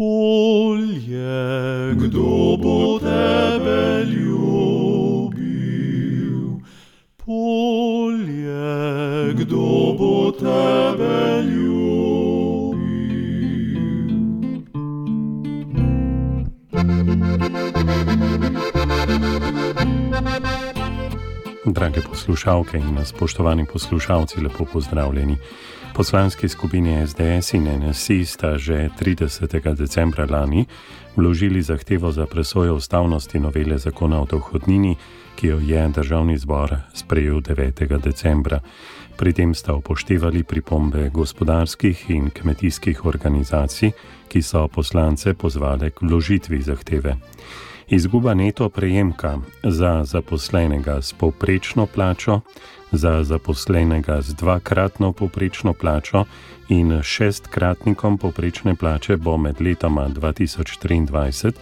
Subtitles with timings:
[0.00, 5.60] polje, kdo bo tebe ljubil?
[7.16, 8.64] Polje,
[9.34, 12.80] kdo bo tebe ljubil?
[21.64, 25.36] Drage poslušalke in spoštovani poslušalci, lepo pozdravljeni.
[26.00, 29.76] Poslanski skupini SDS in NSI sta že 30.
[29.76, 30.64] decembra lani
[31.16, 34.96] vložili zahtevo za presojo ustavnosti novele zakona o dohodnini,
[35.36, 38.00] ki jo je državni zbor sprejel 9.
[38.00, 38.60] decembra.
[39.16, 43.92] Pri tem sta upoštevali pripombe gospodarskih in kmetijskih organizacij,
[44.28, 47.16] ki so poslance pozvale k vložitvi zahteve.
[47.92, 52.40] Izguba neto prejemka za zaposlenega s povprečno plačo,
[52.92, 56.24] za zaposlenega z dvakratno povprečno plačo
[56.68, 61.52] in šestkratnikom povprečne plače bo med letoma 2023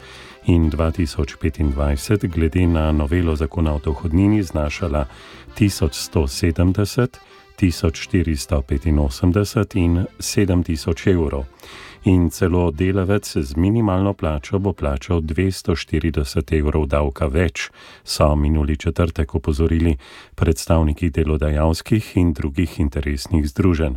[0.46, 5.06] in 2025 glede na novelo zakona o dohodnini znašala
[5.58, 7.08] 1170,
[7.60, 11.44] 1485 in 7000 evrov
[12.04, 17.70] in celo delavec z minimalno plačo bo plačal 240 evrov davka več,
[18.04, 19.96] so minuli četrtek opozorili
[20.34, 23.96] predstavniki delodajalskih in drugih interesnih združenj.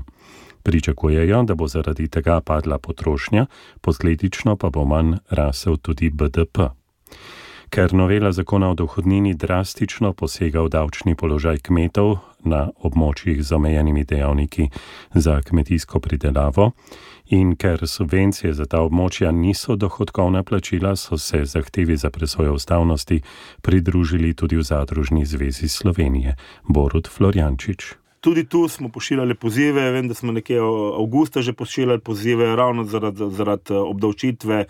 [0.64, 3.46] Pričakujejo, da bo zaradi tega padla potrošnja,
[3.82, 6.70] posledično pa bo manj rasel tudi BDP.
[7.72, 14.04] Ker novela zakona o dohodnini drastično posega v davčni položaj kmetov na območjih z omejenimi
[14.04, 14.70] dejavniki
[15.14, 16.72] za kmetijsko pridelavo,
[17.32, 23.22] in ker subvencije za ta območja niso dohodkovna plačila, so se zahtevi za presojo ustavnosti
[23.62, 26.36] pridružili tudi v Zadružni zvezi Slovenije,
[26.68, 28.01] Borut Florjančič.
[28.22, 30.60] Tudi tu smo pošiljali pozive, vem, da smo nekje
[31.00, 34.66] avgusta že pošiljali pozive, ravno zaradi, zaradi obdavčitve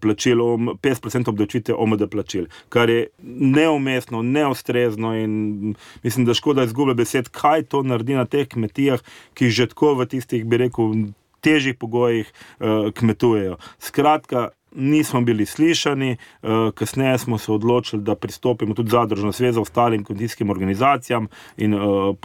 [0.00, 7.28] plačil, 50% obdavčitve OMD plačil, kar je neumestno, neostrezno in mislim, da škoda izgube besed,
[7.28, 9.04] kaj to naredi na teh kmetijah,
[9.34, 11.12] ki že tako v tistih, bi rekel,
[11.44, 13.58] težjih pogojih uh, kmetujejo.
[13.78, 20.04] Skratka, nismo bili slišani, uh, kasneje smo se odločili, da pristopimo tudi zadružno zvezo ostalim
[20.04, 22.16] kmetijskim organizacijam in uh,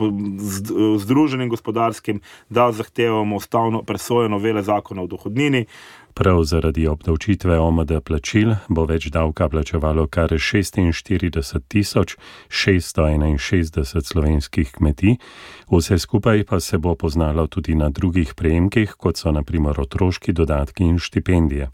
[0.97, 5.65] združenim gospodarskim, da zahtevamo ustavno presojo novele zakona o dohodnini.
[6.19, 12.17] Prav zaradi obdavčitve OMD plačil bo več davka plačevalo kar 46
[12.49, 15.15] 661 slovenskih kmetij,
[15.71, 20.83] vse skupaj pa se bo poznalo tudi na drugih prejemkih, kot so naprimer otroški dodatki
[20.83, 21.69] in štipendije.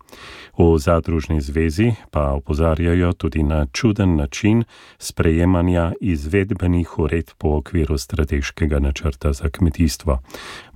[0.57, 4.63] V Zadružni zvezi pa opozarjajo tudi na čuden način
[4.99, 10.21] sprejemanja izvedbenih ured po okviru strateškega načrta za kmetijstvo.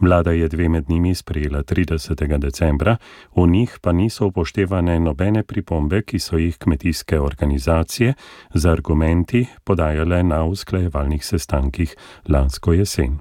[0.01, 2.37] Vlada je dve med njimi sprejela 30.
[2.37, 2.97] decembra,
[3.35, 8.13] v njih pa niso upoštevane nobene pripombe, ki so jih kmetijske organizacije
[8.53, 11.95] z argumenti podajale na usklajevalnih sestankih
[12.29, 13.19] lansko jesen.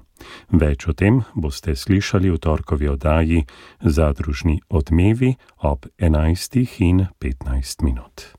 [0.51, 3.45] Več o tem boste slišali v torkovi oddaji
[3.81, 8.33] Zadružni odmevi ob 11 in 15 minut.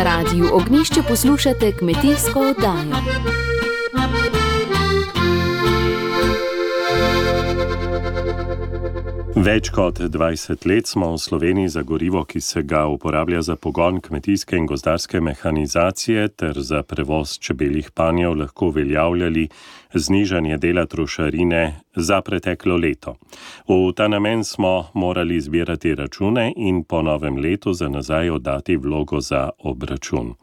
[0.00, 3.39] Na radiju Ognišče poslušate kmetijsko oddajo.
[9.30, 14.00] Več kot 20 let smo v Sloveniji za gorivo, ki se ga uporablja za pogon
[14.02, 19.46] kmetijske in gozdarske mehanizacije ter za prevoz čebeljih panjev, lahko uveljavljali
[19.94, 23.16] znižanje dela trošarine za preteklo leto.
[23.68, 29.20] V ta namen smo morali zbirati račune in po novem letu za nazaj oddati vlogo
[29.20, 30.34] za obračun.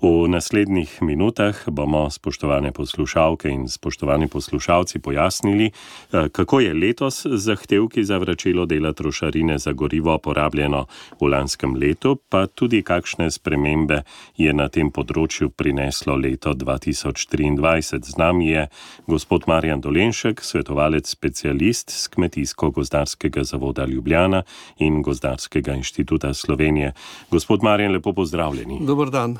[0.00, 5.66] V naslednjih minutah bomo spoštovane poslušalke in spoštovani poslušalci pojasnili,
[6.12, 10.86] eh, kako je letos zahtevki za vračilo dela trošarine za gorivo porabljeno
[11.20, 14.02] v lanskem letu, pa tudi kakšne spremembe
[14.36, 18.02] je na tem področju prineslo leto 2023.
[18.04, 18.66] Z nami je
[19.06, 24.42] gospod Marjan Dolenšek, svetovalec specialist z Kmetijsko-gozdarskega zavoda Ljubljana
[24.78, 26.92] in Gozdarskega inštituta Slovenije.
[27.30, 28.80] Gospod Marjan, lepo pozdravljeni.
[28.86, 29.38] Dobr dan.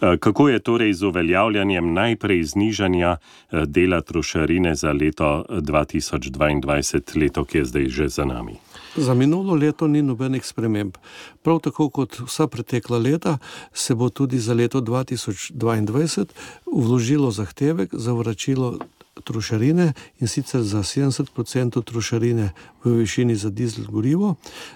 [0.00, 7.18] Eh, kako je torej z uveljavljanjem najprej znižanja eh, dela trošarine za leto 2022, eh,
[7.18, 8.54] leto, ki je zdaj že za nami?
[8.96, 10.94] Za minulo leto ni nobenih sprememb.
[11.42, 13.38] Prav tako kot vsa pretekla leta,
[13.72, 16.26] se bo tudi za leto 2022
[16.66, 18.78] vložilo zahtevek za vračilo
[19.24, 22.52] trošarine in sicer za 70% trošarine
[22.84, 24.34] v višini za dizel gorivo.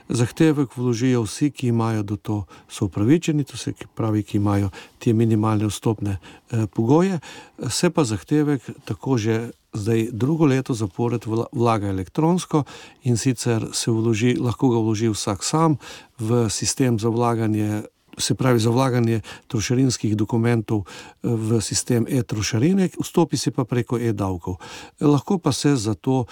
[0.09, 5.13] Zahtevek vložijo vsi, ki imajo do to, so upravičeni, to se pravi, ki imajo te
[5.13, 7.21] minimalne vstopne eh, pogoje,
[7.69, 9.51] se pa zahtevek tako že.
[9.73, 12.65] Zdaj drugo leto zapored vlaga elektronsko
[13.09, 15.79] in sicer se vloži, lahko ga vloži vsak sam
[16.19, 17.83] v sistem za vlaganje
[18.19, 24.57] se pravi za vlaganje trošarinskih dokumentov eh, v sistem e-trošarine, vstopi se pa preko e-davkov.
[25.01, 26.25] Lahko pa se za to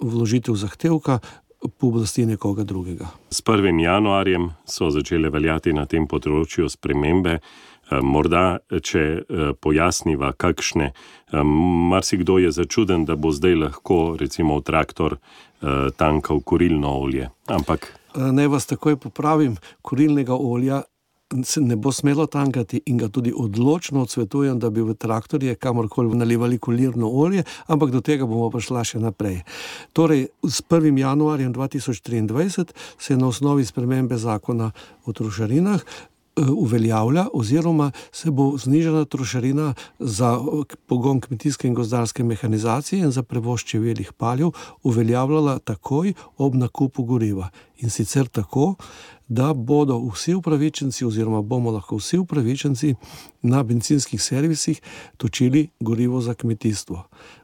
[0.00, 1.18] vložitev zahtevka
[1.78, 3.06] pooblasti nekoga drugega.
[3.30, 3.80] S 1.
[3.80, 7.38] januarjem so začele veljati na tem področju spremembe.
[7.38, 10.92] Eh, morda, če eh, pojasniva, kakšne.
[11.32, 15.16] Marsikdo je začuden, da bo zdaj lahko, recimo, traktor
[15.96, 17.28] tankal kurilno olje.
[17.46, 17.86] Ampak.
[18.12, 20.82] Naj vas takoj popravim, kurilnega olja
[21.44, 26.16] se ne bo smelo tankati in ga tudi odločno odsvetujem, da bi v traktorje kamorkoli
[26.16, 29.42] nalivali kulirno olje, ampak do tega bomo prišli še naprej.
[29.92, 30.98] Torej, s 1.
[30.98, 34.70] januarjem 2023 se je na osnovi spremembe zakona
[35.04, 35.84] o trošarinah
[36.36, 40.40] uveljavlja, oziroma se bo znižana trošarina za
[40.86, 44.50] pogon kmetijske in gozdarske mehanizacije in za prevoz čeveljih paljev
[44.82, 47.48] uveljavljala takoj ob nakupu goriva.
[47.78, 48.74] In sicer tako,
[49.28, 52.94] da bodo vsi upravičenci, oziroma bomo lahko vsi upravičenci
[53.42, 54.80] na benzinskih servisih
[55.16, 57.02] točili gorivo za kmetijstvo.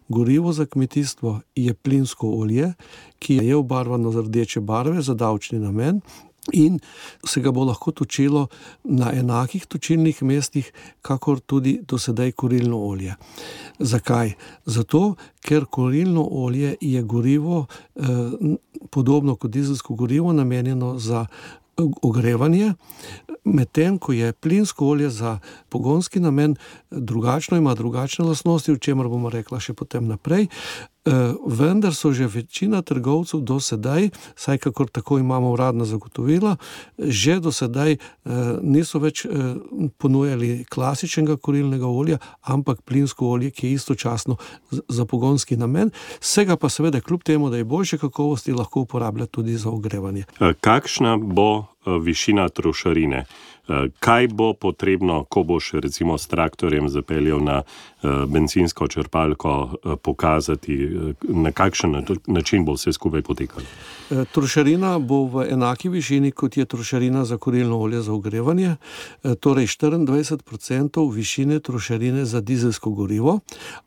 [0.08, 2.72] Gorivo za kmetijstvo je plinsko olje,
[3.18, 6.00] ki je obarvano z rdeče barve za davčni namen.
[6.52, 6.78] In
[7.26, 8.46] se ga bo lahko točilo
[8.84, 10.72] na enakih točilnih mestih,
[11.02, 13.14] kakor tudi do sedaj kurilno olje.
[13.78, 14.32] Zakaj?
[14.64, 17.66] Zato, ker kurilno olje je gorivo,
[17.96, 18.02] eh,
[18.90, 21.26] podobno kot dizelsko gorivo, namenjeno za
[22.02, 22.74] ogrevanje,
[23.44, 26.56] medtem ko je plinsko olje za pogonski namen
[26.90, 30.48] drugačno, ima drugačne lastnosti, o čemer bomo rekla še potem naprej.
[31.08, 36.56] Eh, vendar so že večina trgovcev do sedaj, saj kakor tako imamo uradna zagotovila,
[36.98, 37.98] že do sedaj eh,
[38.62, 39.30] niso več eh,
[39.98, 44.36] ponujali klasičnega kurilnega olja, ampak plinsko olje, ki je istočasno
[44.88, 45.90] za pogonski namen,
[46.20, 50.24] vsega pa seveda kljub temu, da je boljše kakovosti, lahko uporablja tudi za ogrevanje.
[50.60, 53.24] Kakšna bo višina trošarine?
[54.00, 57.62] Kaj bo potrebno, ko boš recimo s traktorjem zapeljal na
[58.02, 60.90] benzinsko črpalko, pokazati,
[61.22, 63.66] na kakšen način bo vse skupaj potekalo?
[64.32, 68.76] Trošarina bo v enaki višini, kot je trošarina za kurilno olje za ogrevanje,
[69.40, 73.40] torej 24% višine trošarine za dizelsko gorivo.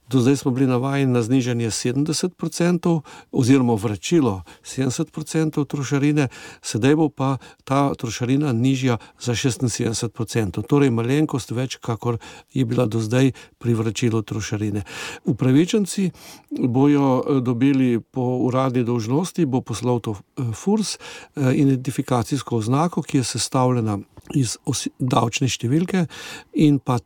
[0.09, 6.27] Do zdaj smo bili navajeni na znižanje 70%, oziroma vračilo 70% trošarine,
[6.61, 12.17] sedaj bo pa ta trošarina nižja za 76%, torej malenkost več, kakor
[12.53, 14.83] je bila do zdaj pri vračilu trošarine.
[15.25, 16.11] Upravičenci
[16.49, 23.17] bojo eh, dobili po uradni dolžnosti, bo poslal to eh, FURS, eh, identifikacijsko oznako, ki
[23.17, 23.99] je sestavljena
[24.35, 24.57] iz
[24.99, 26.05] davčne številke
[26.53, 26.99] in pa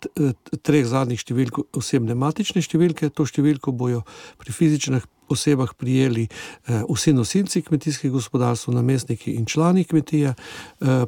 [0.62, 3.10] treh zadnjih številk osebne matične številke.
[3.10, 4.04] To številko bojo
[4.38, 6.28] pri fizičnih osebah prijeli
[6.68, 10.36] vsi nosilci kmetijskih gospodarstv, namestniki in člani kmetije,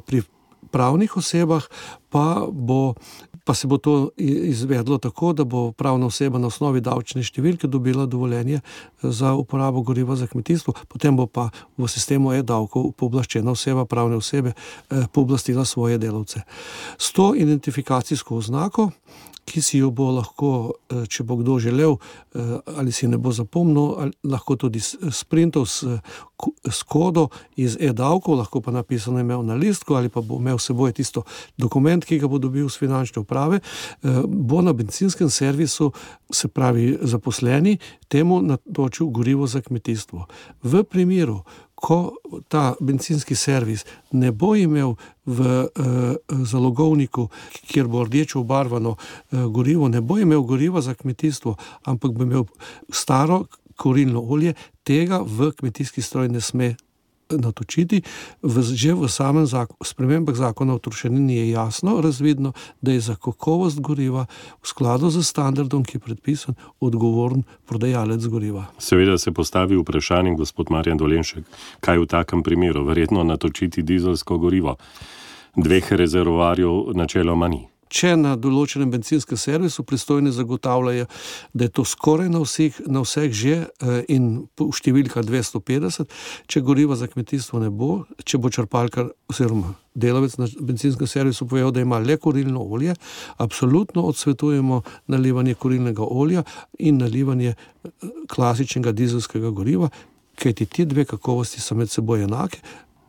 [0.08, 0.24] pri
[0.70, 1.68] pravnih osebah
[2.08, 2.94] pa, bo,
[3.48, 8.04] pa se bo to izvedlo tako, da bo pravna oseba na osnovi davčne številke dobila
[8.04, 8.60] dovoljenje
[9.00, 11.46] za uporabo goriva za kmetijstvo, potem bo pa
[11.80, 16.44] v sistemu e-davkov pooblaščena oseba, pravne osebe, eh, pooblastila svoje delavce.
[17.00, 18.90] S to identifikacijsko oznako
[19.48, 21.96] ki si jo bo lahko, eh, če bo kdo želel,
[22.34, 25.84] eh, ali si ne bo zapomnil, lahko tudi sprintal s,
[26.70, 30.92] s kodo iz e-davkov, lahko pa napisano imel na listku ali pa bo imel seboj
[30.92, 31.24] tisto
[31.56, 35.92] dokument, ki ga bo dobil z finančne uprave, eh, bo na benzinskem servisu,
[36.30, 40.26] se pravi zaposleni, temu natočil gorivo za kmetijstvo.
[40.62, 41.42] V primeru,
[41.78, 42.16] ko
[42.48, 47.28] ta benzinski servis ne bo imel v uh, zalogovniku,
[47.70, 51.54] kjer bo rdeče obarvano uh, gorivo, ne bo imel goriva za kmetijstvo,
[51.84, 52.44] ampak bo imel
[52.90, 53.44] staro
[53.76, 56.74] korilno olje, tega v kmetijski stroj ne sme
[57.36, 58.02] natočiti.
[58.42, 63.14] V, že v samem zakon, spremembah zakona o trošarini je jasno razvidno, da je za
[63.14, 64.26] kakovost goriva
[64.62, 68.66] v skladu z standardom, ki je predpisan, odgovoren prodajalec goriva.
[68.78, 71.44] Seveda se postavi vprašanje, gospod Marjan Dolenšek,
[71.80, 74.76] kaj v takem primeru, verjetno natočiti dizelsko gorivo.
[75.56, 77.66] Dveh rezervoarjev načeloma ni.
[77.88, 81.08] Če na določenem benzinskem servisu pristojni zagotavljajo,
[81.52, 86.08] da je to skoraj na vseh, na vseh že eh, in številka 250,
[86.46, 91.72] če goriva za kmetijstvo ne bo, če bo črpalka oziroma delavec na benzinskem servisu povedal,
[91.74, 92.94] da ima le kurilno olje,
[93.42, 96.44] absolutno odsvetujemo nalivanje kurilnega olja
[96.78, 97.90] in nalivanje eh,
[98.30, 99.90] klasičnega dizelskega goriva,
[100.38, 102.60] kajti ti dve kakovosti so med seboj enake,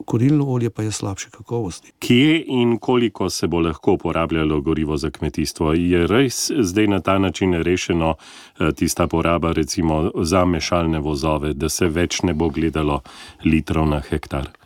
[0.06, 1.91] kurilno olje pa je slabše kakovosti.
[2.00, 5.74] Kje in koliko se bo lahko uporabljalo gorivo za kmetijstvo?
[5.74, 11.70] Je res zdaj na ta način rešeno eh, tista poraba, recimo za mešalne vozove, da
[11.70, 13.01] se več ne bo gledalo
[13.46, 14.59] litrov na hektar?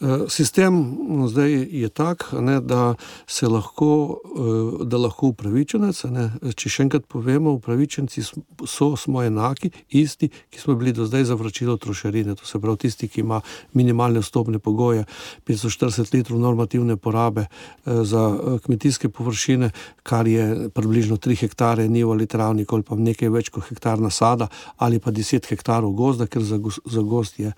[0.00, 2.94] Eh, sistem no, zdaj je tak, ne, da
[3.26, 8.24] se lahko, eh, da lahko upravičenec, ne, če še enkrat povemo, upravičenci
[8.64, 12.32] so, smo enaki, isti, ki smo bili do zdaj za vračilo trošarine.
[12.40, 13.42] To se pravi, tisti, ki ima
[13.76, 15.04] minimalne vstopne pogoje,
[15.44, 18.24] 540 litrov normativne porabe eh, za
[18.64, 19.68] kmetijske površine,
[20.02, 24.48] kar je približno 3 hektare nivo ali travnik, ali pa nekaj več kot hektar nasada,
[24.80, 26.56] ali pa 10 hektarov gozda, ker za,
[26.88, 27.52] za gost je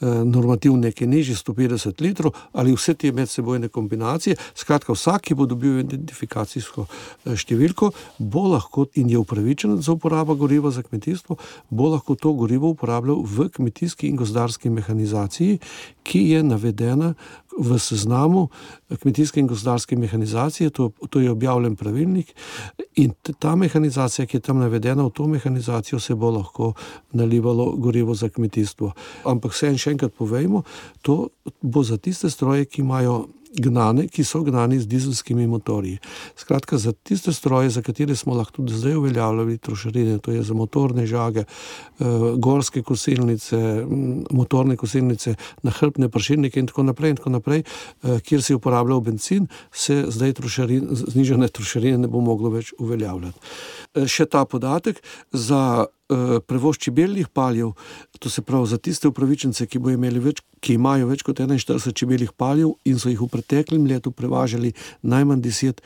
[0.00, 4.36] normativ nekaj nižji, 150 80 litrov ali vse te medsebojne kombinacije.
[4.54, 10.34] Skratka, vsak, ki bo dobil identifikacijsko eh, številko, bo lahko in je upravičen za uporabo
[10.34, 11.36] goriva za kmetijstvo,
[11.70, 15.60] bo lahko to gorivo uporabljal v kmetijski in gozdarski mehanizaciji,
[16.04, 17.14] ki je navedena
[17.58, 18.48] v seznamu
[19.02, 22.34] kmetijske in gozdarske mehanizacije, to, to je objavljen pravilnik.
[22.96, 26.72] In ta mehanizacija, ki je tam navedena, v to mehanizacijo se bo lahko
[27.12, 28.92] nalivalo gorivo za kmetijstvo.
[29.24, 30.62] Ampak vse en še enkrat povejmo,
[31.02, 31.28] to
[31.62, 35.98] bo za tiste stroje, ki imajo gnane, ki so gnani z dizelskimi motorji.
[36.36, 40.54] Skratka, za tiste stroje, za katere smo lahko tudi zdaj uveljavljali trošarine, to je za
[40.54, 42.04] motorne žage, eh,
[42.36, 43.86] gorske kosilnice,
[44.30, 47.62] motorne kosilnice, nahrbne pršilnike in tako naprej, in tako naprej
[48.02, 52.72] eh, kjer se je uporabljal benzin, se zdaj trošarin, znižene trošarine ne bo moglo več
[52.78, 53.38] uveljavljati.
[53.94, 55.86] Eh, še ta podatek za
[56.46, 57.72] prevoz čebeljih paljev,
[58.18, 59.78] to se pravi za tiste upravičence, ki,
[60.20, 64.72] več, ki imajo več kot 41 čebeljih paljev in so jih v preteklem letu prevažali
[65.02, 65.80] najmanj 10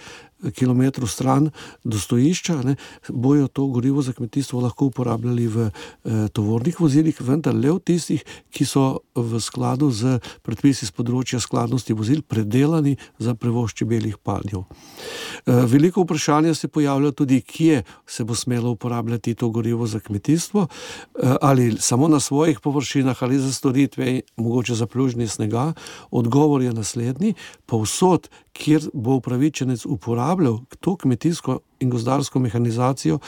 [0.54, 1.50] km stran
[1.84, 2.76] do stojišča, ne,
[3.08, 8.24] bojo to gorivo za kmetijstvo lahko uporabljali v eh, tovornih vozilih, vendar le v tistih,
[8.50, 14.64] ki so v skladu z predpisi z področja skladnosti vozil predelani za prevoz čebeljih paljev.
[14.64, 20.68] Eh, veliko vprašanja se pojavlja tudi, kje se bo smelo uporabljati to gorivo za kmetijstvo,
[20.68, 25.72] eh, ali samo na svojih površinah, ali za storitve, mogoče za plužnje snega.
[26.10, 27.34] Odgovor je naslednji:
[27.66, 33.18] povsod, kjer bo upravičenec uporabljal to kmetijsko in gozdarsko mehanizacijo,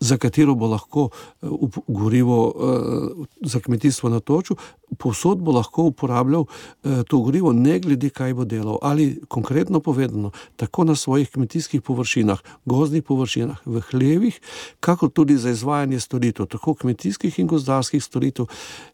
[0.00, 1.08] za katero bo lahko
[1.42, 1.46] eh,
[1.88, 4.56] gorivo eh, za kmetijstvo natočil,
[4.98, 8.78] posod bo lahko uporabljal eh, to gorivo, ne glede, kaj bo delal.
[8.82, 14.40] Ali konkretno povedano, tako na svojih kmetijskih površinah, gozdnih površinah, v hlevih,
[14.80, 18.46] kakor tudi za izvajanje storitev, tako kmetijskih in gozdarskih storitev,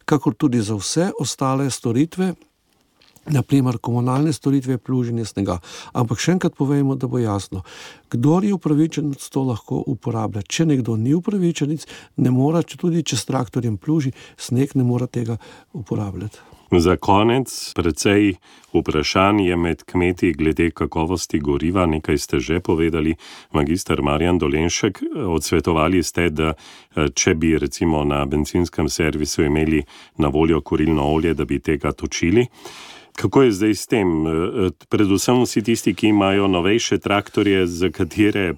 [0.05, 2.35] kakor tudi za vse ostale storitve
[3.27, 5.59] naprimer komunalne storitve, pluženje snega.
[5.93, 7.63] Ampak še enkrat povemo, da bo jasno,
[8.11, 10.43] kdo je upravičen, to lahko uporablja.
[10.43, 11.77] Če nekdo ni upravičen,
[12.17, 15.39] ne more, če tudi če s traktorjem pluži, sneg ne more tega
[15.73, 16.51] uporabljati.
[16.71, 18.37] Za konec, precej
[18.73, 23.17] vprašanj je med kmeti glede kakovosti goriva, nekaj ste že povedali,
[23.51, 25.03] magistr Marjan Dolenšek.
[25.27, 26.55] Odsvetovali ste, da
[26.95, 29.83] če bi recimo na benzinskem servisu imeli
[30.23, 32.47] na voljo kurilno olje, da bi tega točili.
[33.17, 34.27] Kako je zdaj s tem?
[34.27, 38.55] E, e, predvsem vsi tisti, ki imajo novejše traktorje, za katere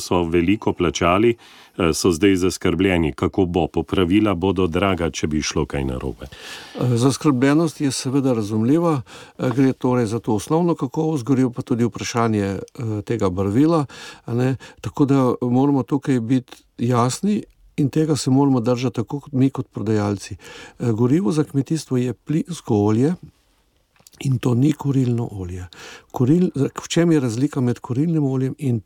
[0.00, 1.36] so veliko plačali,
[1.78, 3.66] e, so zdaj zaskrbljeni, kako bo.
[3.66, 6.26] Popravila bodo draga, če bi šlo kaj narobe.
[6.80, 9.02] Zaskrbljenost je seveda razumljiva.
[9.38, 12.58] Gre torej za to osnovno kakovost, gorijo pa tudi vprašanje
[13.04, 13.84] tega barvila.
[14.80, 17.42] Tako da moramo tukaj biti jasni.
[17.78, 20.36] In tega se moramo držati tako kot mi, kot prodajalci.
[20.78, 23.14] Gorivo za kmetijstvo je plinsko olje,
[24.24, 25.68] In to ni kurilno olje.
[26.12, 28.80] Kuril, v čem je razlika med kurilnim oljem in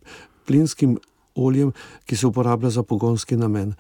[0.47, 0.99] plinskim
[1.35, 1.73] oljem,
[2.05, 3.75] ki se uporablja za pogonski namen?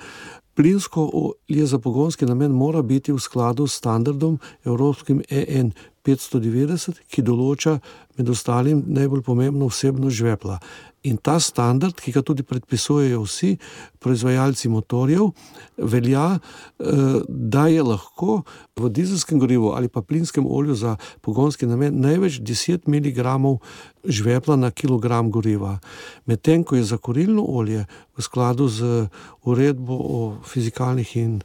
[0.54, 5.72] Plinsko olje za pogonski namen mora biti v skladu s standardom Evropskim EN
[6.04, 7.78] 590, ki določa
[8.18, 10.58] med ostalim najbolj pomembno vsebno žvepla.
[11.02, 13.56] In ta standard, ki ga tudi predpisujejo vsi
[13.98, 15.32] proizvajalci motorjev,
[15.76, 18.42] velja, eh, da je lahko
[18.78, 23.18] v dizelskem gorivu ali pa plinskem olju za pogonski namen največ 10 mg
[24.04, 25.78] žvepla na kilogram goriva.
[26.26, 29.08] Medtem ko je za kurilno olje v skladu z
[29.42, 31.40] uredbo o fizikalnih in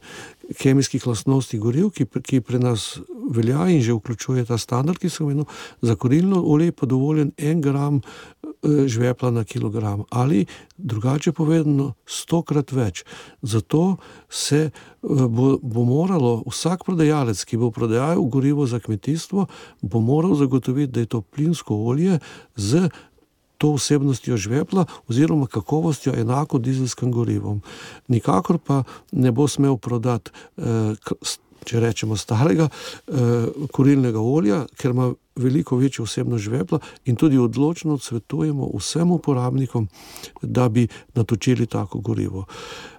[0.56, 2.98] kemijskih lastnosti goriv, ki, ki pri nas
[3.30, 5.46] velja in že vključuje ta standard, ki se imenuje
[5.82, 8.00] za kurilno olje, pa dovoljen en gram
[8.62, 13.04] žvepla na kilogram ali drugače povedano, stokrat več.
[13.42, 13.96] Zato
[14.28, 14.70] se
[15.02, 19.46] bo, bo moralo vsak prodajalec, ki bo prodajal gorivo za kmetijstvo,
[19.82, 22.18] bo moral zagotoviti, da je to plinsko olje
[22.56, 22.88] z
[23.58, 27.62] to vsebnostjo žvepla oziroma kakovostjo enako dizelskim gorivom.
[28.08, 30.30] Nikakor pa ne bo smel prodati,
[31.68, 32.68] če rečemo, starega
[33.74, 39.88] kurilnega olja, ker ima veliko večjo vsebnost žvepla in tudi odločno svetujemo vsem uporabnikom,
[40.42, 42.46] da bi natočili tako gorivo.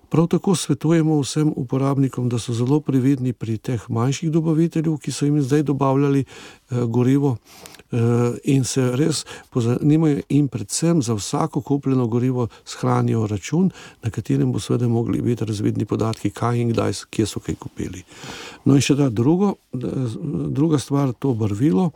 [0.10, 5.26] Prav tako svetujemo vsem uporabnikom, da so zelo previdni pri teh manjših dobaviteljev, ki so
[5.26, 7.36] jim zdaj dobavljali eh, gorivo
[7.92, 7.98] eh,
[8.44, 13.70] in se res pozanimajo in predvsem za vsako kupljeno gorivo shranijo račun,
[14.04, 18.04] na katerem bo seveda mogli biti razvidni podatki, kaj in kdaj, kje so kaj kupili.
[18.66, 21.92] No in še ta drugo, druga stvar, to barvilo,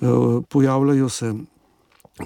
[0.00, 0.06] eh,
[0.48, 1.34] pojavljajo se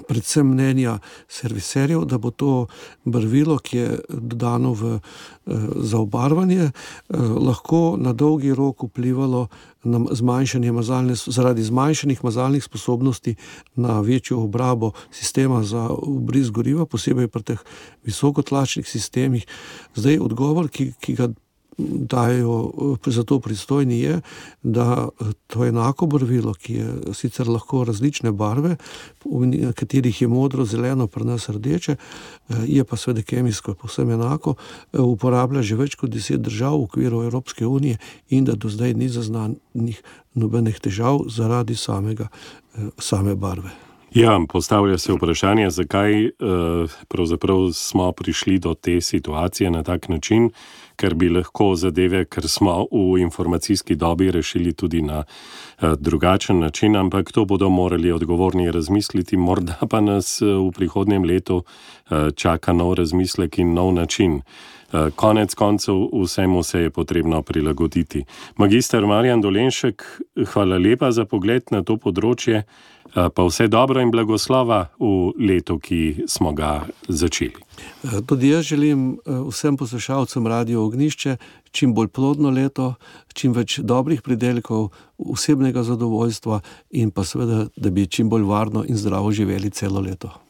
[0.07, 2.67] predvsem mnenja serviserjev, da bo to
[3.05, 4.99] barvilo, ki je dodano v,
[5.81, 6.71] za obarvanje,
[7.47, 9.47] lahko na dolgi rok vplivalo
[9.85, 13.35] na zmanjšanje mazalne, zaradi zmanjšanih mazalnih sposobnosti
[13.75, 17.59] na večjo obrabo sistema za ubris goriva, posebej pri teh
[18.03, 19.45] visokotlačnih sistemih.
[19.95, 21.29] Zdaj odgovor, ki, ki ga
[21.77, 22.71] dajo
[23.05, 24.21] za to pristojni, je,
[24.63, 25.09] da
[25.47, 28.75] to enako barvilo, ki je sicer lahko različne barve,
[29.25, 31.95] v katerih je modro, zeleno, pri nas rdeče,
[32.65, 34.55] je pa seveda kemijsko povsem enako,
[34.93, 37.97] uporablja že več kot deset držav v okviru Evropske unije
[38.29, 40.01] in da do zdaj ni zaznanih
[40.33, 42.27] nobenih težav zaradi samega,
[42.99, 43.71] same barve.
[44.15, 50.49] Ja, postavlja se vprašanje, zakaj uh, smo prišli do te situacije na tak način
[50.95, 56.95] ker bi lahko zadeve, ker smo v informacijski dobi rešili tudi na uh, drugačen način,
[56.95, 62.73] ampak to bodo morali odgovorni razmisliti, morda pa nas uh, v prihodnjem letu uh, čaka
[62.73, 64.41] nov razmislek in nov način.
[65.15, 68.25] Konec koncev vsemu se je potrebno prilagoditi.
[68.57, 70.03] Magister Marjan Dolenšek,
[70.53, 72.63] hvala lepa za pogled na to področje,
[73.15, 77.63] pa vse dobro in blagoslova v letu, ki smo ga začeli.
[78.03, 81.37] Eh, tudi jaz želim eh, vsem poslušalcem Radio Ognišče
[81.71, 82.93] čim bolj plodno leto,
[83.33, 86.61] čim več dobrih pridelkov, osebnega zadovoljstva
[86.91, 90.44] in pa seveda, da bi čim bolj varno in zdravo živeli celo leto.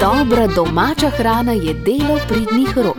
[0.00, 2.96] Dobra domača hrana je delo pridnih rok.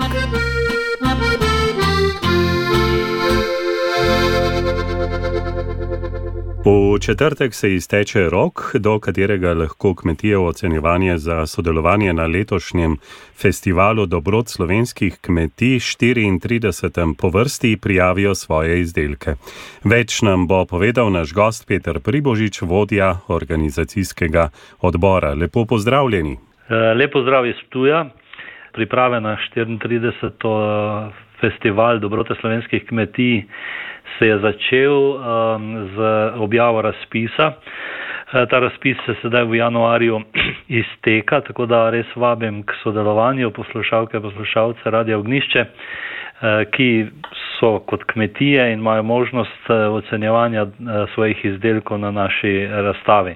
[6.65, 12.97] V četrtek se izteče rok, do katerega lahko kmetije ocenjevanje za sodelovanje na letošnjem
[13.41, 17.15] festivalu dobrot slovenskih kmetij 34.
[17.21, 19.36] po vrsti prijavijo svoje izdelke.
[19.84, 24.49] Več nam bo povedal naš gost Peter Pribožič, vodja organizacijskega
[24.82, 25.34] odbora.
[25.34, 26.38] Lepo pozdravljeni.
[26.69, 28.06] Eh, lepo zdrav iz Tuja,
[28.73, 31.12] priprave na 34.
[31.41, 33.43] festival dobrote slovenskih kmetij
[34.20, 35.98] se je začel um, z
[36.38, 37.48] objavo razpisa.
[37.48, 40.22] Uh, ta razpis se sedaj v januarju
[40.82, 47.06] izteka, tako da res vabim k sodelovanju poslušalke, poslušalce Radio Ognišče, uh, ki
[47.60, 50.68] so kot kmetije in imajo možnost uh, ocenjevanja
[51.13, 53.36] svojih izdelkov na naši razstavi.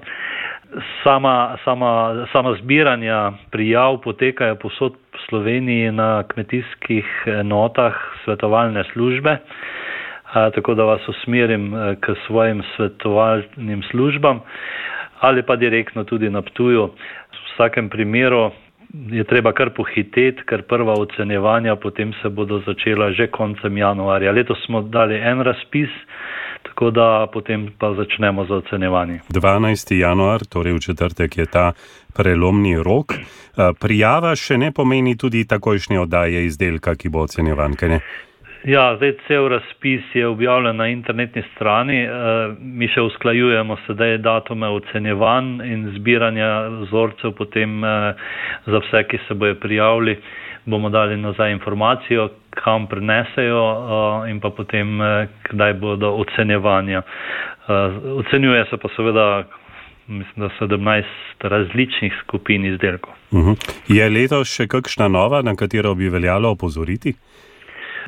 [1.02, 7.06] Sama, sama, sama zbiranja prijav potekajo posod v Sloveniji na kmetijskih
[7.44, 9.38] notah svetovalne službe
[10.32, 14.40] tako da vas usmerim e, k svojim svetovalnim službam
[15.20, 16.86] ali pa direktno tudi na Ptuju.
[16.86, 18.50] V vsakem primeru
[19.10, 24.32] je treba kar pohiteti, ker prva ocenjevanja potem se bodo začela že koncem januarja.
[24.32, 25.90] Letos smo dali en razpis,
[26.62, 29.20] tako da potem pa začnemo z ocenjevanjem.
[29.28, 29.98] 12.
[29.98, 31.72] januar, torej v četrtek je ta
[32.14, 33.12] prelomni rok.
[33.12, 33.20] E,
[33.80, 38.00] prijava še ne pomeni tudi takojšnje oddaje izdelka, ki bo ocenjevan, kaj ne?
[38.68, 42.02] Ja, zdaj cel razpis je objavljen na internetni strani.
[42.04, 42.10] Eh,
[42.60, 46.50] mi še usklajujemo sedaj datume ocenjevanj in zbiranja
[46.82, 48.26] vzorcev, potem eh,
[48.66, 50.18] za vse, ki se bojo prijavili,
[50.66, 52.28] bomo dali nazaj informacijo,
[52.60, 55.00] kam prenesejo eh, in pa potem,
[55.48, 57.02] kdaj bodo ocenjevanja.
[58.20, 59.26] Ocenjuje se pa seveda,
[60.08, 63.14] mislim, da 17 različnih skupin izdelkov.
[63.30, 63.50] Uh mhm.
[63.50, 63.74] -huh.
[63.88, 67.14] Je letos še kakšna nova, na katero bi veljalo opozoriti?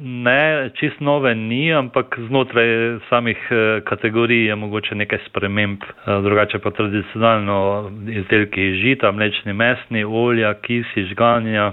[0.03, 5.83] Ne, čist nove ni, ampak znotraj samih eh, kategorij je mogoče nekaj sprememb.
[5.83, 11.73] Eh, drugače pa tradicionalno izdelki žita, mlečni mesni, olja, kisi, žganja,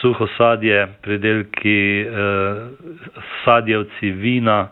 [0.00, 2.62] suho sadje, pridelki eh,
[3.44, 4.68] sadjevci, vina,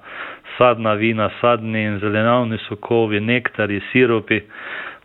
[0.58, 4.40] sadna vina, sadni in zelenavni sokovi, nektari, siropi,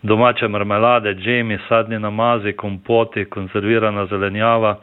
[0.01, 4.77] domače marmelade, džemi, sadni namazi, kompoti, konzervirana zelenjava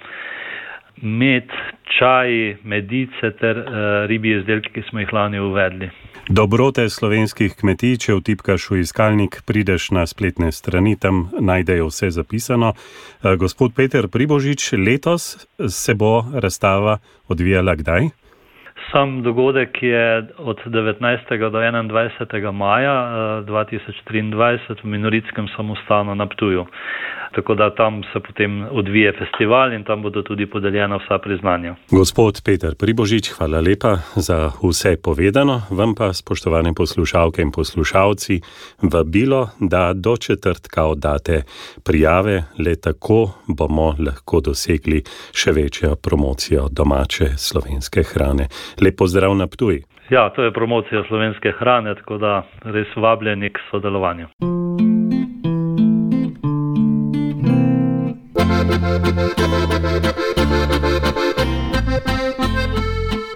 [1.03, 1.53] med,
[1.99, 3.69] čaji, medice ter uh,
[4.09, 5.91] ribji izdelki, ki smo jih lani uvedli.
[6.29, 12.73] Dobrote slovenskih kmetij, če vtipkaš v iskalnik, prideš na spletne strani, tam najdejo vse zapisano.
[12.75, 18.11] Uh, gospod Peter Pribožič, letos se bo razstava odvijala kdaj?
[18.97, 21.51] Sam dogodek je od 19.
[21.51, 22.53] do 21.
[22.53, 22.95] maja
[23.47, 26.67] 2023 eh, v Minoritskem samostanu na Ptuju
[27.37, 31.75] tako da tam se potem odvije festival in tam bodo tudi podeljena vsa priznanja.
[31.91, 35.63] Gospod Peter Pribožič, hvala lepa za vse povedano.
[35.71, 38.41] Vam pa, spoštovane poslušalke in poslušalci,
[38.83, 41.43] vabilo, da do četrtka oddate
[41.85, 48.49] prijave, le tako bomo lahko dosegli še večjo promocijo domače slovenske hrane.
[48.87, 49.83] Lepo zdrav na Ptuji.
[50.11, 54.27] Ja, to je promocija slovenske hrane, tako da res vabljeni k sodelovanju.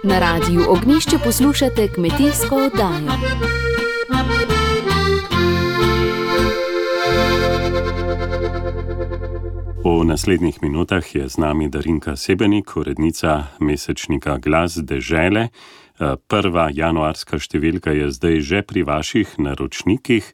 [0.03, 3.50] Na radiju Ognišče poslušate kmetijsko oddajo.
[9.91, 15.49] V naslednjih minutah je z nami Darinka Sebenik, urednica mesečnika Glas Dežele.
[16.31, 20.31] Prva januarska številka je zdaj že pri vaših naročnikih.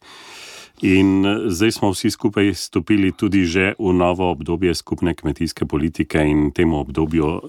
[0.86, 6.22] In eh, zdaj smo vsi skupaj stopili tudi že v novo obdobje skupne kmetijske politike
[6.22, 7.42] in temu obdobju uh,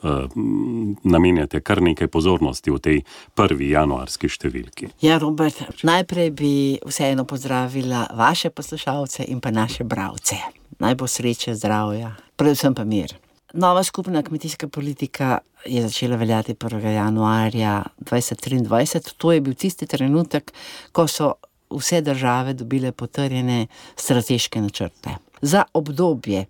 [1.04, 2.98] namenjate kar nekaj pozornosti v tej
[3.36, 4.88] prvi januarski številki.
[5.04, 10.40] Ja, Robert, najprej bi vseeno pozdravila vaše poslušalce in pa naše bravce.
[10.78, 13.14] Naj bo sreče, zdravja, predvsem pa mir.
[13.52, 16.86] Nova skupna kmetijska politika je začela veljati 1.
[16.86, 19.12] januarja 2023.
[19.16, 20.52] To je bil tisti trenutek,
[20.92, 21.32] ko so
[21.70, 25.10] vse države dobile potrjene strateške načrte.
[25.42, 26.46] Za obdobje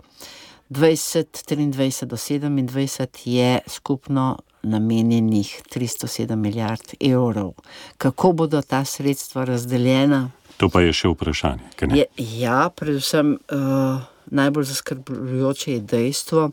[0.70, 7.52] 2023 do 2027 je skupno namenjenih 307 milijard evrov.
[7.98, 10.30] Kako bodo ta sredstva razdeljena?
[10.56, 11.62] To pa je še vprašanje.
[11.94, 16.50] Je, ja, predvsem uh, najbolj zaskrbljujoče je dejstvo,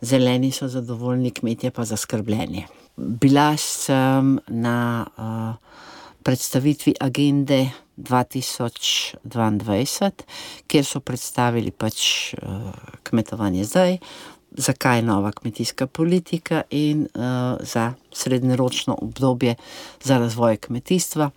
[0.00, 2.66] zeleni so zadovoljni, kmetje pa zaskrbljeni.
[2.96, 5.54] Bila sem na uh,
[6.22, 10.10] predstavitvi agende 2022,
[10.66, 12.38] kjer so predstavili pač uh,
[13.02, 13.98] kmetovanje zdaj,
[14.50, 17.08] zakaj je nova kmetijska politika in uh,
[17.60, 19.54] za srednjeročno obdobje
[20.02, 21.30] za razvoj kmetijstva.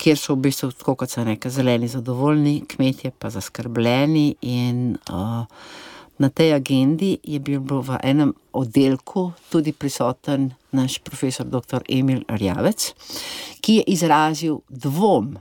[0.00, 5.44] Kjer so v bistvu, kot se reče, zeleni zadovoljni, kmetje pa zaskrbljeni, in uh,
[6.20, 11.84] na tej agendi je bil v enem oddelku tudi prisoten naš profesor dr.
[11.88, 12.92] Emil Rjavec,
[13.60, 15.34] ki je izrazil dvom.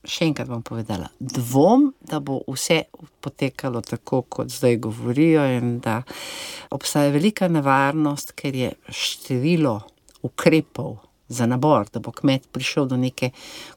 [0.00, 2.82] Še enkrat bom povedala, dvom, da bo vse
[3.20, 6.02] potekalo tako, kot zdaj govorijo, in da
[6.72, 9.76] obstaja velika nevarnost, ker je število
[10.24, 13.30] ukrepov za nabor, da bo kmet prišel do neke,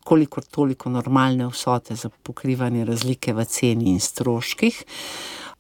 [0.03, 4.83] kolikor toliko normalne vsote za pokrivanje razlike v ceni in stroških.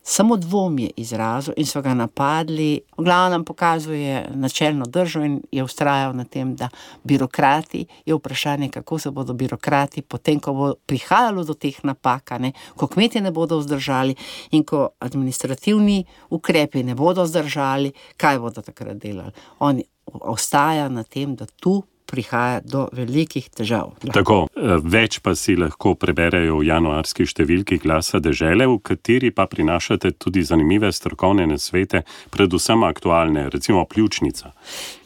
[0.05, 2.81] Samo dvom je izrazil in so ga napadli.
[2.97, 6.69] V glavnem pokazuje načelno držo in je ustrajal na tem, da
[7.03, 12.51] birokrati je vprašanje, kako se bodo birokrati, potem ko bo prihajalo do teh napak, ne,
[12.75, 14.15] ko kmetje ne bodo vzdržali
[14.51, 19.31] in ko administrativni ukrepi ne bodo vzdržali, kaj bodo takrat delali.
[19.59, 23.95] On ostaja na tem, da tu prihaja do velikih težav.
[24.13, 29.47] Tako, eh, več pa si lahko preberejo v januarski številki glasa države, v kateri pa
[29.49, 34.53] prinašate tudi zanimive strokovne nasvete, predvsem aktualne, recimo pljučnica.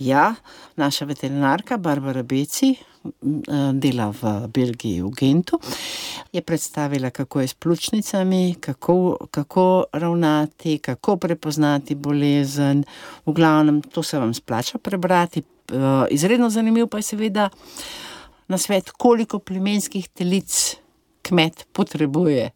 [0.04, 0.34] Ja,
[0.76, 2.76] naša veterinarka Barbara Beci.
[3.08, 5.60] Eh, dela v Belgiji, v Gentu,
[6.34, 12.84] je predstavila, kako je s pljučnicami, kako, kako ravnati, kako prepoznati bolezen.
[13.26, 15.42] V glavnem, to se vam splača prebrati,
[16.10, 17.50] izredno zanimiv pa je seveda
[18.48, 20.76] na svet, koliko plemenskih telic
[21.22, 22.50] kmet potrebuje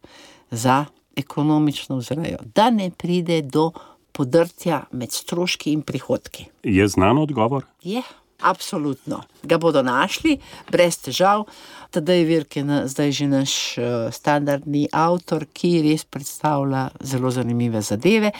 [0.50, 0.84] za
[1.16, 3.70] ekonomično vzrejo, da ne pride do
[4.12, 6.46] podrtja med stroški in prihodki.
[6.62, 7.64] Je znan odgovor?
[7.82, 8.02] Je.
[8.42, 9.22] Absolutno.
[9.42, 10.38] Ga bodo našli,
[10.70, 11.44] brez težav.
[11.92, 17.82] Tadej Virk je na, zdaj že naš uh, standardni avtor, ki res predstavlja zelo zanimive
[17.82, 18.32] zadeve.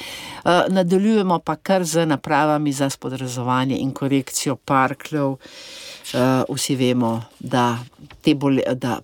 [0.43, 5.37] Uh, nadaljujemo pa kar z napravami za spodrazovanje in korekcijo parkljev.
[5.37, 7.79] Uh, vsi vemo, da,
[8.37, 8.99] bole, da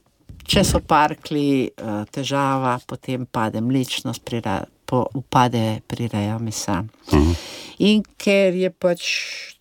[0.48, 1.70] če so parkli
[2.10, 6.84] težava, potem pade mlečnost, prira, po, upade prireja mesa.
[7.12, 7.34] Uh -huh.
[7.78, 9.02] In ker je pač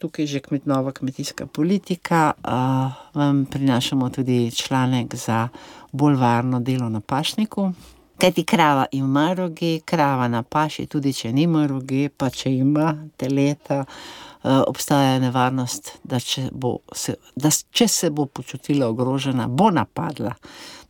[0.02, 5.48] tukaj že kmet, nova kmetijska politika, uh, vam prinašamo tudi članek za
[5.92, 7.72] bolj varno delo na pašniku.
[8.18, 12.96] Kaj ti krava ima roge, krava na paši, tudi če nima roge, pa če ima
[13.18, 19.70] teleta, uh, obstaja nevarnost, da če, bo se, da če se bo počutila ogrožena, bo
[19.70, 20.34] napadla.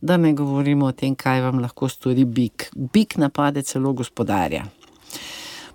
[0.00, 2.68] Da ne govorimo o tem, kaj vam lahko stori bik.
[2.74, 4.64] Bik napade celo gospodarja.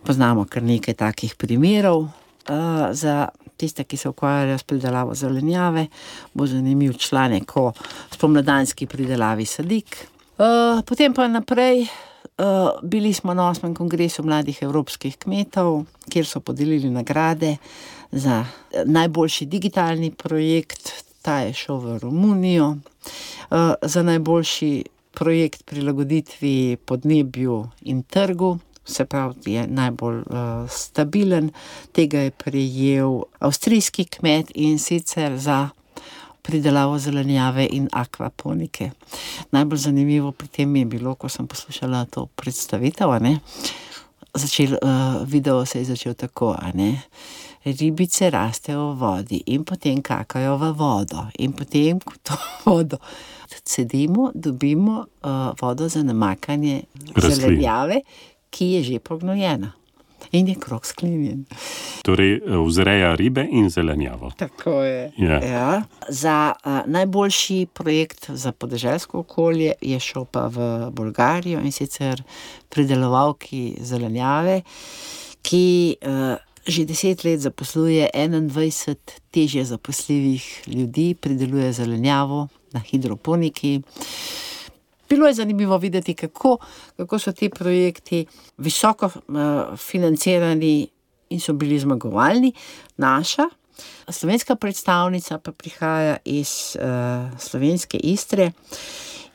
[0.03, 2.07] Poznamo kar nekaj takih primerov.
[2.43, 5.87] Uh, za tiste, ki se ukvarjajo s pridelavo zelenjave,
[6.33, 7.71] bo zanimiv članek o
[8.11, 10.07] spomladanski pridelavi sadik.
[10.37, 11.87] Uh, potem pa naprej,
[12.83, 13.75] bili smo na 8.
[13.75, 17.57] kongresu mladih evropskih kmetov, kjer so podelili nagrade
[18.11, 18.45] za
[18.85, 23.22] najboljši digitalni projekt, ta je šel v Romunijo, uh,
[23.81, 31.51] za najboljši projekt prilagoditvi podnebju in trgu se pravi, je najbolj uh, stabilen.
[31.91, 35.69] Tega je prejel avstrijski kmet in sicer za
[36.41, 38.91] pridelavo zelenjave in akvaponike.
[39.51, 43.09] Najbolj zanimivo pri tem je bilo, ko sem poslušala to predstavitev.
[44.33, 46.57] Začel, uh, video se je začel tako.
[47.65, 52.99] Ribice rastejo v vodi in potem kakajo v vodo, in potem to vodo.
[53.63, 56.83] Sedimo, dobimo uh, vodo za namakanje
[57.15, 58.01] zelenjave,
[58.49, 59.71] ki je že pognojena.
[60.31, 61.45] In je krok sklenjen.
[62.01, 64.31] Torej, vzreja ribe in zelenjavo.
[64.37, 65.11] Tako je.
[65.17, 65.43] Yeah.
[65.43, 65.49] Ja.
[65.51, 65.83] Ja.
[66.09, 72.23] Za uh, najboljši projekt za podeželsko okolje je šel pa v Bolgarijo in sicer
[72.69, 74.61] pridelovalki zelenjave,
[75.41, 76.35] ki uh,
[76.67, 78.95] že deset let zaposluje 21
[79.31, 83.81] težje zaposljivih ljudi, prideluje zelenjavo na hidroponiki.
[85.09, 86.57] Bilo je zanimivo videti, kako,
[86.97, 88.25] kako so ti projekti
[88.57, 90.87] visoko uh, financirani
[91.29, 92.53] in so bili zmagovalni.
[92.97, 93.43] Naša
[94.09, 98.51] slovenska predstavnica pa prihaja iz uh, slovenske Istre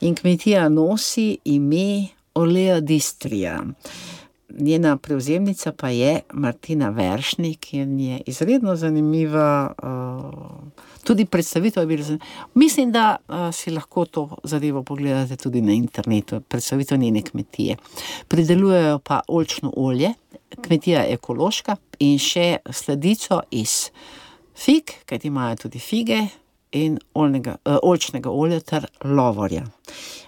[0.01, 3.63] in kmetija nosi ime Olea Distrija.
[4.57, 9.73] Njena prevzemnica pa je Martina Veršnik in je izredno zanimiva.
[9.83, 12.25] Uh, tudi predstavitev je bila zanimiva.
[12.53, 17.75] Mislim, da uh, si lahko to zadevo pogledate tudi na internetu, predstavitev njene kmetije.
[18.27, 20.13] Pridelujejo pa olčno olje,
[20.61, 23.89] kmetija je ekološka in še sledico iz
[24.55, 26.27] fig, kajti imajo tudi fige.
[26.71, 29.63] In oljnega, uh, oljčnega olja ter lovorja.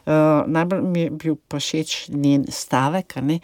[0.06, 3.40] Uh, najbolj mi je bil pa všeč njen stavek, ne,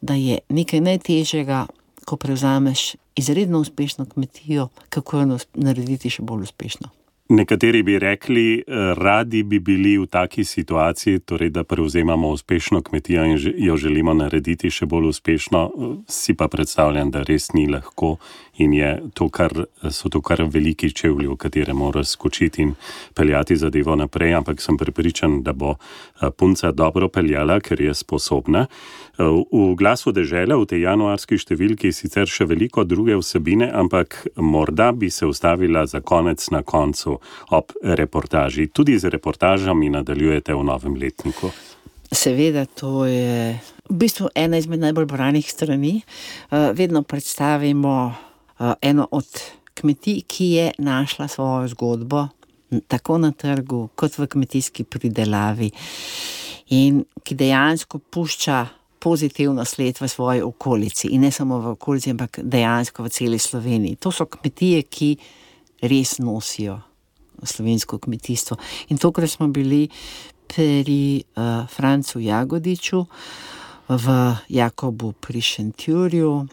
[0.00, 1.66] da je nekaj najtežjega,
[2.08, 6.88] ko prevzameš izredno uspešno kmetijo, kako jo narediti še bolj uspešno.
[7.28, 13.24] Nekateri bi rekli, eh, radi bi bili v taki situaciji, torej da prevzemamo uspešno kmetijo
[13.24, 15.70] in jo želimo narediti še bolj uspešno.
[16.08, 18.16] Si pa predstavljam, da res ni lahko
[18.58, 18.74] in
[19.14, 19.52] to kar,
[19.90, 22.74] so to kar veliki čevlji, v katere mora skočiti in
[23.14, 24.34] peljati zadevo naprej.
[24.34, 28.66] Ampak sem prepričan, da bo eh, punca dobro peljala, ker je sposobna.
[28.66, 34.92] Eh, v glasu dežele v tej januarski številki sicer še veliko druge vsebine, ampak morda
[34.92, 37.18] bi se ustavila za konec na koncu
[37.50, 38.68] ob reportaži.
[38.68, 41.52] Tudi z reportažami nadaljujete v novem letniku.
[42.08, 46.00] Seveda, to je v bistvu ena izmed najbolj branih strani.
[46.50, 48.27] Eh, vedno predstavimo
[48.58, 49.26] eno od
[49.74, 52.26] kmetij, ki je našla svojo zgodbo,
[52.88, 55.70] tako na trgu, kot v kmetijski pridelavi,
[56.74, 58.66] in ki dejansko pušča
[58.98, 63.96] pozitivno sled v svoji okolici, in ne samo v okolici, ampak dejansko v celi Sloveniji.
[64.02, 65.16] To so kmetije, ki
[65.82, 66.80] res nosijo
[67.42, 68.56] slovensko kmetijstvo.
[68.88, 69.88] In tokrat smo bili
[70.48, 73.04] pri uh, Francu Jagodiču,
[73.88, 76.46] v Jakobu pri Šentjurju.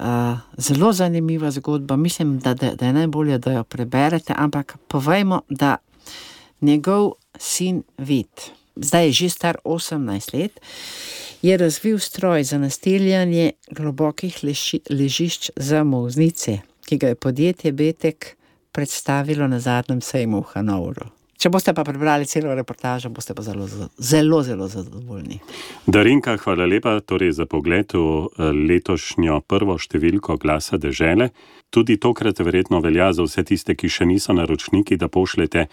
[0.00, 5.42] Uh, zelo zanimiva zgodba, mislim, da, da, da je najbolje, da jo preberete, ampak povejmo,
[5.48, 5.76] da
[6.60, 8.28] njegov sin Vid,
[8.76, 10.60] zdaj je že star 18 let,
[11.42, 18.36] je razvil stroj za nasteljanje globokih leži, ležišč za moznice, ki ga je podjetje Betek
[18.72, 21.19] predstavilo na zadnjem sejmu v Hanovru.
[21.40, 23.64] Če boste pa prebrali celo reportažo, boste pa zelo,
[23.96, 25.38] zelo, zelo zadovoljni.
[25.88, 31.30] Darinka, hvala lepa torej za pogled v eh, letošnjo prvo številko glasa dežele.
[31.72, 35.64] Tudi tokrat verjetno velja za vse tiste, ki še niso naročniki, da pošljete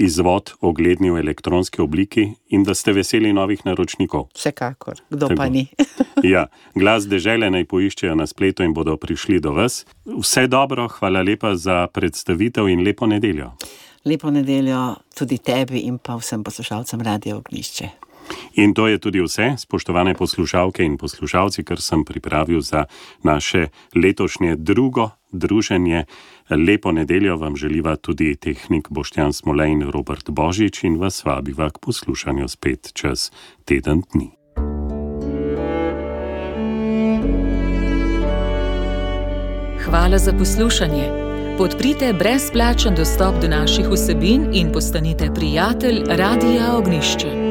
[0.00, 4.30] izvod ogledni v elektronski obliki in da ste veseli novih naročnikov.
[4.38, 5.36] Vsekakor, kdo Tako.
[5.42, 5.66] pa ni.
[6.20, 6.46] Ja,
[6.76, 9.82] glas dežele naj poiščejo na spletu in bodo prišli do vas.
[10.04, 13.54] Vse dobro, hvala lepa za predstavitev in lepo nedeljo.
[14.04, 17.88] Lepo nedeljo tudi tebi in pa vsem poslušalcem Radio Ognišče.
[18.54, 22.84] In to je tudi vse, spoštovane poslušalke in poslušalci, kar sem pripravil za
[23.22, 26.04] naše letošnje drugo druženje.
[26.50, 31.78] Lepo nedeljo vam želiva tudi tehnik Boštjan Smolej in Robert Božič in vas vabiva k
[31.78, 33.30] poslušanju spet čez
[33.64, 34.30] teden dni.
[39.84, 41.29] Hvala za poslušanje.
[41.60, 47.49] Podprite brezplačen dostop do naših vsebin in postanite prijatelj Radia Ognišče.